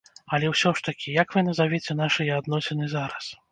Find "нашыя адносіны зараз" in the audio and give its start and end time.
2.01-3.33